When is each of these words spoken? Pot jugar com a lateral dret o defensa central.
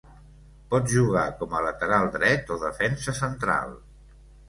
Pot 0.73 0.87
jugar 0.93 1.27
com 1.43 1.53
a 1.59 1.63
lateral 1.67 2.11
dret 2.19 2.53
o 2.59 2.61
defensa 2.67 3.19
central. 3.25 3.81